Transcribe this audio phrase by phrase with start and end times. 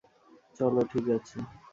[0.57, 1.37] চলো, ঠিক আছে।